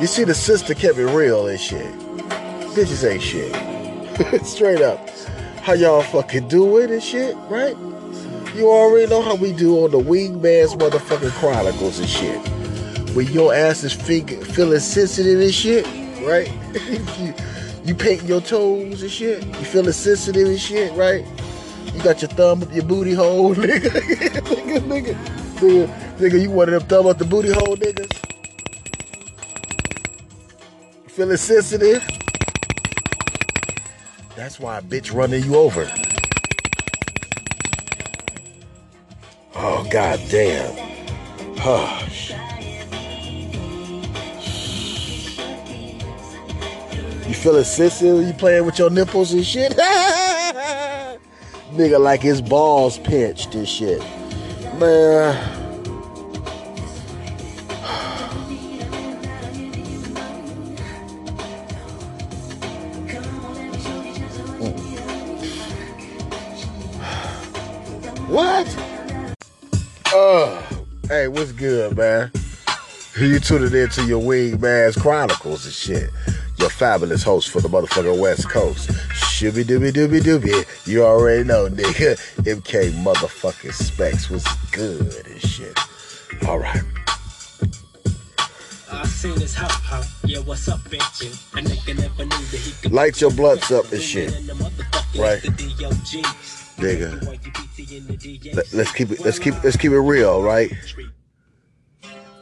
[0.00, 1.92] you see, the sister kept it real and shit.
[2.74, 4.44] Bitches ain't shit.
[4.46, 5.08] Straight up.
[5.60, 7.76] How y'all fucking do it and shit, right?
[8.54, 12.38] You already know how we do on the Wingman's motherfucking Chronicles and shit.
[13.14, 15.86] When your ass is feeling sensitive and shit,
[16.26, 16.48] right?
[17.84, 19.44] You paint your toes and shit.
[19.44, 21.24] You feeling sensitive and shit, right?
[21.92, 23.90] You got your thumb up your booty hole, nigga.
[23.90, 25.14] nigga, nigga,
[25.56, 28.12] nigga, nigga, you one of them thumb up the booty hole niggas?
[31.08, 32.06] Feeling sensitive?
[34.36, 35.90] That's why a bitch running you over.
[39.54, 40.72] Oh, god damn.
[41.64, 42.08] Oh,
[47.32, 48.26] You feel feeling sensitive?
[48.26, 49.72] You playing with your nipples and shit?
[51.72, 54.00] Nigga like his balls pinched and shit.
[54.78, 55.32] Man.
[68.28, 68.66] What?
[70.12, 72.30] Oh, hey, what's good, man?
[73.18, 76.10] You tuning into your Wingman's Chronicles and shit
[76.62, 78.88] your fabulous host for the motherfucking West Coast.
[78.88, 80.86] Shooby dooby dooby dooby.
[80.86, 82.16] You already know, nigga.
[82.44, 85.76] MK motherfucking Spext was good and shit.
[86.46, 86.82] All right.
[92.92, 94.30] Light your blunts up and shit.
[95.18, 95.42] Right.
[96.78, 98.54] Nigga.
[98.54, 100.72] Let, let's keep it let's keep let's keep it real, right?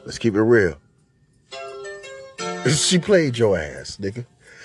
[0.05, 0.80] Let's keep it real.
[2.77, 4.25] She played your ass, nigga.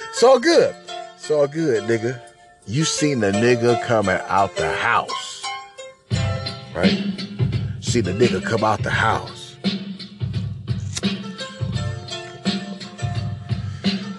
[0.10, 0.76] It's all good.
[1.16, 2.22] It's all good, nigga.
[2.68, 5.44] You seen the nigga coming out the house.
[6.76, 7.04] Right?
[7.82, 9.56] See the nigga come out the house.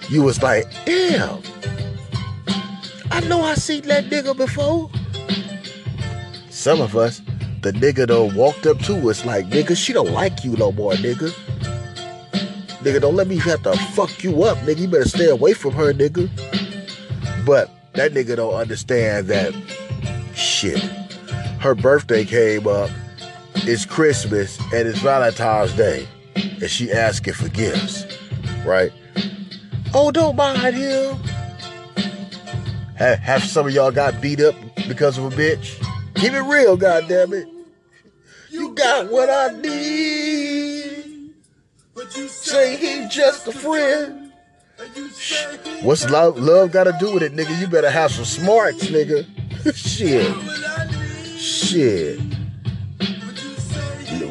[0.09, 1.41] You was like, damn.
[3.11, 4.89] I know I seen that nigga before.
[6.49, 7.21] Some of us,
[7.61, 10.93] the nigga done walked up to us like, nigga, she don't like you no more,
[10.93, 11.33] nigga.
[12.87, 14.77] Nigga, don't let me have to fuck you up, nigga.
[14.77, 16.29] You better stay away from her, nigga.
[17.45, 19.53] But that nigga don't understand that
[20.33, 20.81] shit.
[21.59, 22.89] Her birthday came up,
[23.55, 26.07] it's Christmas, and it's Valentine's Day.
[26.35, 28.05] And she asking for gifts,
[28.65, 28.93] right?
[29.93, 31.17] Oh, don't mind him.
[32.95, 34.55] Have, have some of y'all got beat up
[34.87, 35.77] because of a bitch?
[36.15, 37.51] Keep it real, goddammit.
[38.49, 40.86] You got what I need.
[42.05, 44.31] Say he just a friend.
[45.81, 47.59] What's love love got to do with it, nigga?
[47.59, 49.25] You better have some smarts, nigga.
[49.75, 50.31] Shit.
[51.39, 52.19] Shit.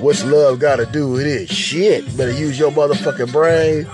[0.00, 1.48] What's love got to do with it?
[1.48, 2.16] Shit.
[2.16, 3.86] Better use your motherfucking brain.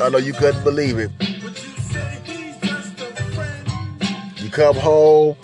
[0.00, 1.10] I know you couldn't believe it.
[4.40, 5.36] You come home,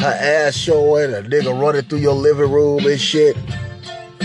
[0.00, 3.36] her ass showing, a nigga running through your living room and shit.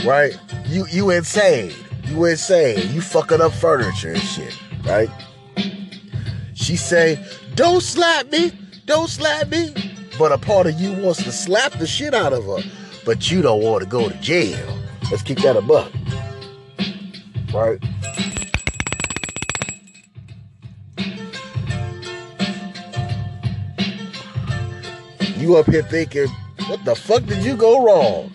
[0.06, 0.38] Right?
[0.66, 1.74] You you insane.
[2.06, 2.94] You insane.
[2.94, 4.58] You fucking up furniture and shit.
[4.86, 5.10] Right?
[6.54, 7.24] She say,
[7.56, 8.52] don't slap me.
[8.86, 9.74] Don't slap me.
[10.18, 12.70] But a part of you wants to slap the shit out of her.
[13.06, 14.80] But you don't want to go to jail.
[15.12, 15.92] Let's keep that a buck.
[17.54, 17.80] Right?
[25.46, 26.28] You up here thinking,
[26.66, 28.34] what the fuck did you go wrong?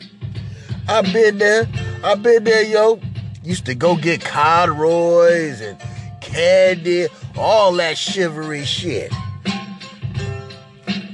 [0.86, 1.66] I've been there.
[2.04, 3.00] I've been there, yo.
[3.42, 5.76] Used to go get corduroys and
[6.20, 9.12] candy, all that shivery shit.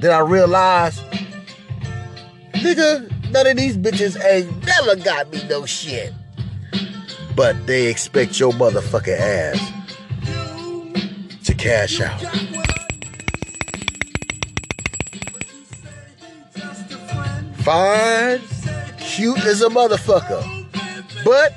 [0.01, 1.01] Then I realized,
[2.53, 6.13] nigga, none of these bitches ain't never got me no shit.
[7.35, 9.73] But they expect your motherfucking ass
[11.47, 12.66] to cash out.
[17.67, 18.43] Fine,
[18.97, 20.41] cute as a motherfucker.
[21.25, 21.53] But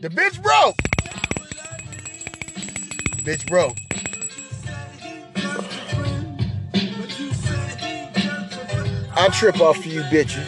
[0.00, 0.76] the bitch broke.
[3.24, 3.76] Bitch broke.
[9.16, 10.46] I trip off for you bitches.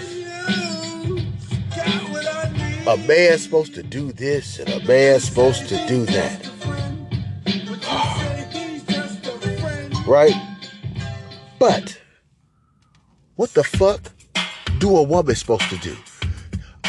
[2.87, 6.47] A man's supposed to do this and a man's supposed to do that.
[10.07, 10.41] right?
[11.59, 12.01] But
[13.35, 14.13] what the fuck
[14.79, 15.97] do a woman supposed to do?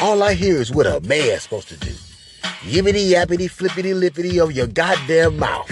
[0.02, 1.92] All I hear is what a man's supposed to do.
[2.62, 5.70] Yippity yappity flippity lippity of your goddamn mouth.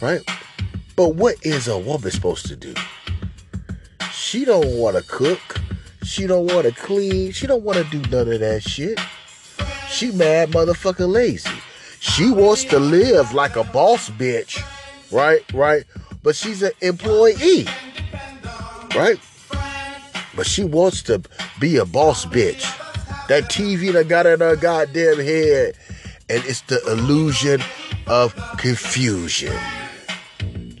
[0.00, 0.20] Right?
[0.94, 2.74] But what is a woman supposed to do?
[4.12, 5.60] She don't want to cook.
[6.02, 7.32] She don't want to clean.
[7.32, 8.98] She don't want to do none of that shit.
[9.90, 11.50] She mad motherfucking lazy.
[12.00, 14.62] She wants to live like a boss bitch.
[15.10, 15.40] Right?
[15.52, 15.84] Right?
[16.22, 17.66] But she's an employee.
[18.94, 19.18] Right?
[20.36, 21.22] But she wants to
[21.58, 22.62] be a boss bitch.
[23.28, 25.74] That TV that got in her goddamn head.
[26.28, 27.62] And it's the illusion
[28.06, 29.56] of confusion.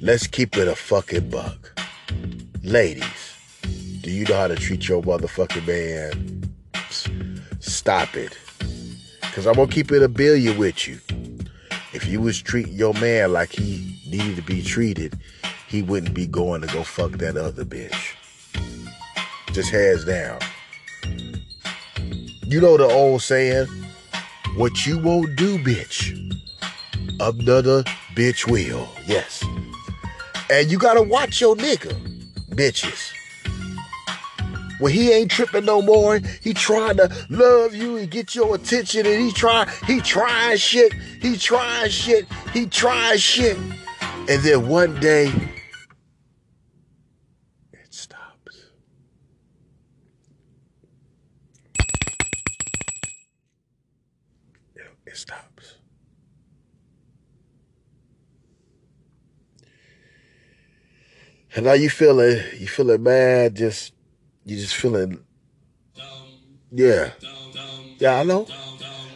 [0.00, 1.80] Let's keep it a fucking buck.
[2.62, 3.04] Ladies,
[4.02, 6.54] do you know how to treat your motherfucking man?
[7.60, 8.36] Stop it.
[9.32, 10.98] Cause I'm gonna keep it a billion with you.
[11.92, 15.18] If you was treating your man like he needed to be treated,
[15.68, 18.15] he wouldn't be going to go fuck that other bitch.
[19.56, 20.38] Just hands down.
[22.46, 23.66] You know the old saying,
[24.56, 26.12] what you won't do, bitch,
[27.20, 27.82] another
[28.14, 28.86] bitch will.
[29.06, 29.42] Yes.
[30.50, 31.94] And you gotta watch your nigga,
[32.50, 33.14] bitches.
[34.78, 39.06] When he ain't tripping no more, he trying to love you and get your attention,
[39.06, 40.92] and he try, he trying shit,
[41.22, 43.56] he trying shit, he trying shit,
[44.28, 45.32] and then one day
[47.72, 48.66] it stops.
[54.74, 55.74] It, it stops.
[61.56, 63.94] And now you feeling, you feeling mad, just
[64.44, 65.24] you just feeling,
[66.70, 67.12] yeah,
[67.98, 68.20] yeah.
[68.20, 68.46] I know,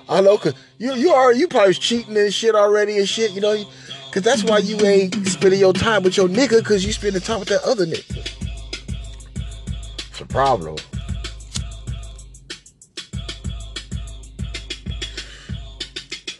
[0.08, 0.38] I know.
[0.38, 3.32] Cause you you are you probably cheating and shit already and shit.
[3.32, 3.62] You know,
[4.10, 6.64] cause that's why you ain't spending your time with your nigga.
[6.64, 8.26] Cause you spending time with that other nigga.
[10.08, 10.76] It's a problem.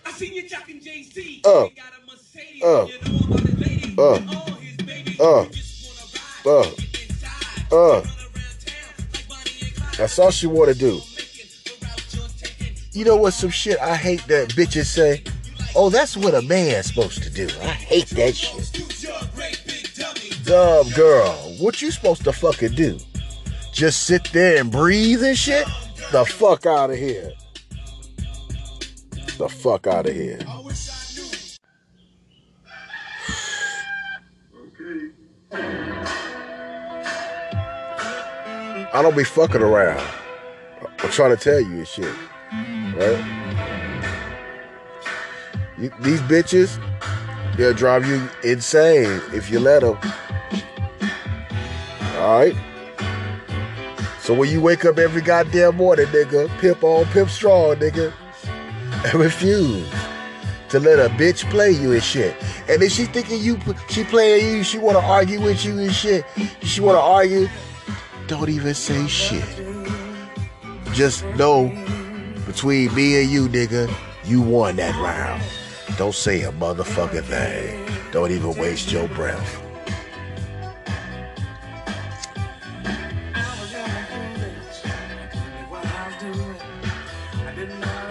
[0.06, 1.46] I seen you jacking JC.
[1.46, 1.68] Uh.
[2.64, 2.88] Uh.
[3.98, 5.42] Uh.
[5.42, 5.46] Uh.
[6.50, 6.68] Uh.
[7.70, 8.02] Uh.
[9.96, 11.00] That's all she want to do.
[12.92, 13.34] You know what?
[13.34, 15.22] Some shit I hate that bitches say.
[15.76, 17.46] Oh, that's what a man's supposed to do.
[17.60, 18.66] I hate that shit.
[20.44, 22.98] Dumb girl, what you supposed to fucking do?
[23.72, 25.68] Just sit there and breathe and shit?
[26.10, 27.30] The fuck out of here.
[29.38, 30.40] The fuck out of here.
[38.92, 40.04] I don't be fucking around.
[40.82, 42.12] I'm trying to tell you this shit.
[42.52, 43.24] Right?
[45.78, 46.82] You, these bitches,
[47.56, 49.96] they'll drive you insane if you let them.
[52.16, 52.56] Alright?
[54.18, 58.12] So when you wake up every goddamn morning, nigga, pimp on, pimp strong, nigga,
[59.06, 59.88] and refuse
[60.68, 62.34] to let a bitch play you and shit.
[62.68, 65.92] And if she thinking you, she playing you, she want to argue with you and
[65.92, 66.24] shit.
[66.62, 67.48] She want to argue.
[68.30, 69.42] Don't even say shit.
[70.92, 71.66] Just know
[72.46, 73.92] between me and you, nigga,
[74.24, 75.42] you won that round.
[75.98, 77.88] Don't say a motherfucking thing.
[78.12, 79.60] Don't even waste your breath.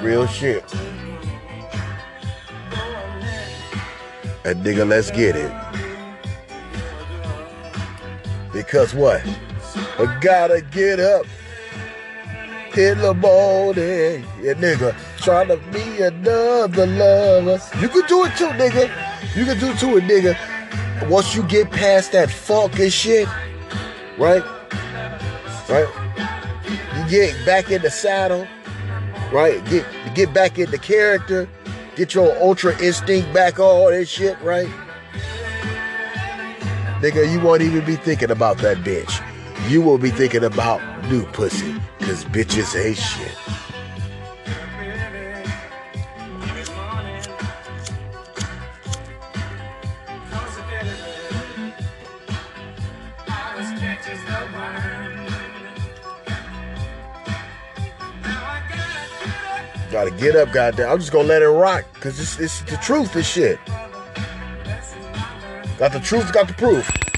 [0.01, 0.65] Real shit.
[4.43, 5.53] And nigga, let's get it.
[8.51, 9.23] Because what?
[9.99, 11.25] I gotta get up
[12.77, 14.23] in the morning.
[14.41, 17.59] Yeah, nigga, trying to be another lover.
[17.81, 18.89] You can do it too, nigga.
[19.35, 20.37] You can do it too, nigga.
[21.09, 23.27] Once you get past that funk and shit,
[24.17, 24.41] right?
[25.67, 25.87] Right?
[26.95, 28.47] You get back in the saddle,
[29.33, 29.61] right?
[29.65, 29.85] Get
[30.15, 31.45] get back in the character,
[31.97, 34.69] get your ultra instinct back, all that shit, right?
[37.01, 39.25] Nigga, you won't even be thinking about that bitch.
[39.67, 43.35] You will be thinking about new pussy, cause bitches ain't shit.
[59.91, 60.91] Gotta get up, goddamn.
[60.91, 63.59] I'm just gonna let it rock, cause it's, it's the truth, this shit.
[65.77, 67.08] Got the truth, got the proof.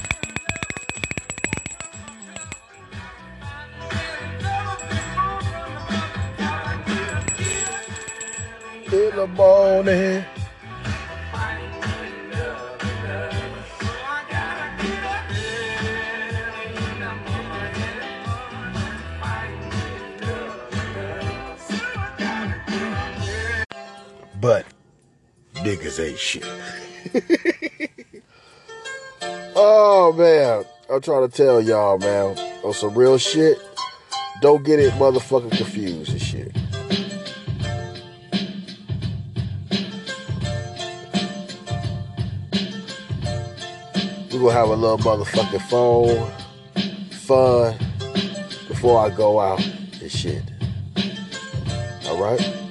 [29.56, 33.58] oh man, I'm trying to tell y'all, man, on some real shit.
[34.40, 36.56] Don't get it motherfucking confused and shit.
[44.32, 46.30] We're gonna have a little motherfucking phone
[47.10, 47.76] fun
[48.68, 50.42] before I go out and shit.
[52.06, 52.61] Alright?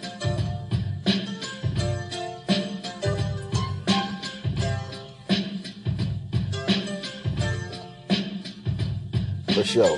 [9.71, 9.97] Sure.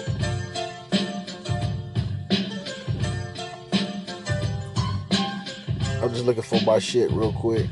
[6.00, 7.66] I'm just looking for my shit real quick.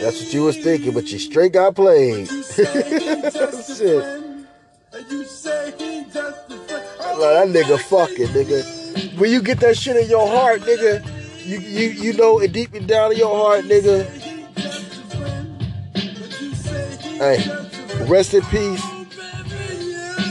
[0.00, 2.26] That's what you was thinking, but you straight got played.
[2.26, 2.42] Shit.
[7.20, 8.79] Like, that nigga fucking, nigga.
[9.20, 11.04] When you get that shit in your heart, nigga,
[11.44, 14.08] you you you know it deep down in your heart, nigga.
[17.20, 18.82] Hey, rest in peace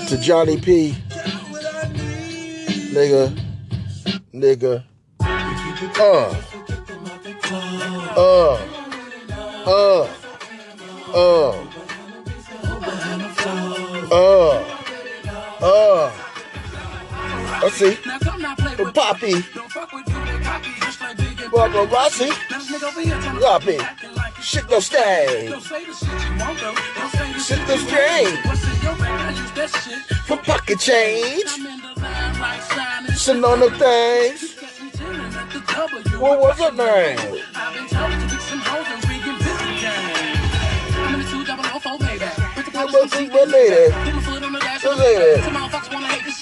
[0.10, 0.96] to Johnny P.
[2.90, 3.40] Nigga,
[4.34, 4.84] nigga.
[6.00, 6.34] Uh,
[8.18, 8.58] uh,
[9.68, 10.08] uh,
[11.14, 11.52] uh,
[14.12, 14.64] uh,
[15.62, 16.12] uh.
[17.62, 18.29] Let's see.
[18.40, 19.44] The Poppy.
[21.52, 22.32] Barbara Rossi.
[23.38, 23.80] Robbie.
[24.42, 25.54] Shit no stay.
[27.38, 28.38] Shit no stray.
[30.24, 31.50] For pocket change.
[33.14, 34.56] Sitting on the things.
[36.18, 37.44] What was her name?
[42.74, 43.92] I'ma see my lady.
[44.82, 46.39] The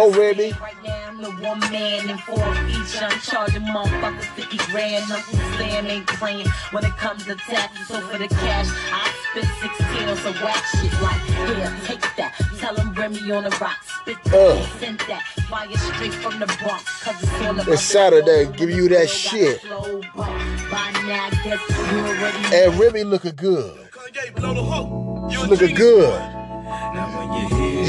[0.00, 0.52] Go, Remy.
[0.52, 2.38] Right now, I'm the one man and four
[2.70, 3.02] each.
[3.02, 5.12] I'm charging motherfuckers 50 grand.
[5.12, 7.86] Uncle Sam ain't playing when it comes to taxes.
[7.88, 9.44] So for the cash, I spit
[9.78, 12.34] 16 on some whack shit like, here, take that.
[12.56, 13.76] Tell him Remy on the rock.
[14.00, 14.66] Spit that, Uh.
[14.78, 15.22] send that.
[15.50, 17.04] Fire straight from the Bronx.
[17.04, 19.62] Cause it's all about It's Saturday, give you that Still shit.
[19.62, 20.26] got flow, but
[20.70, 21.60] By now, I
[21.92, 22.70] you already know.
[22.72, 23.88] And Remy looking good.
[25.30, 26.22] She looking good.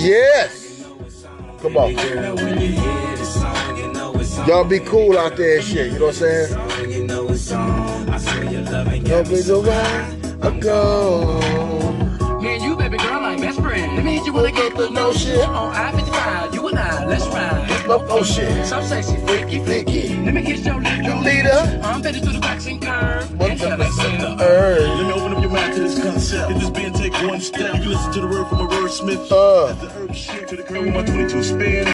[0.04, 0.71] Yes.
[1.62, 1.92] Come on.
[4.48, 5.92] Y'all be cool out there and shit.
[5.92, 7.08] You know what I'm saying?
[9.06, 10.44] Don't so bad.
[10.44, 11.81] I go.
[13.96, 13.98] Like best friend.
[13.98, 15.48] Let me hit you when I get the no shit.
[15.48, 16.54] on I-55.
[16.54, 17.88] You and I, let's ride.
[17.88, 18.66] No, oh shit.
[18.66, 20.16] Some sexy, freaky, freaky.
[20.24, 21.82] Let me kiss your lip, your Leader.
[21.84, 23.40] I'm headed through the waxing curve.
[23.40, 24.98] What's the earn?
[24.98, 26.52] Let me open up your mind to this concept.
[26.52, 29.32] If this band take one step, you can listen to the word from a wordsmith.
[29.32, 29.74] Uh.
[29.74, 31.88] The herb shit to the curve with my 22 spin.